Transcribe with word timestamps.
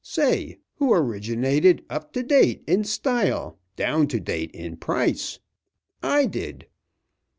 Say, 0.03 0.57
who 0.77 0.91
originated 0.95 1.85
'up 1.87 2.11
to 2.13 2.23
date 2.23 2.63
in 2.65 2.83
style, 2.85 3.59
down 3.75 4.07
to 4.07 4.19
date 4.19 4.49
in 4.49 4.77
price?' 4.77 5.37
I 6.01 6.25
did. 6.25 6.65